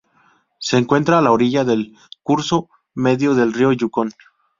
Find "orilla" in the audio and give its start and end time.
1.31-1.63